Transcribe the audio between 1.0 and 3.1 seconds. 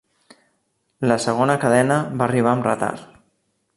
La segona cadena va arribar amb retard.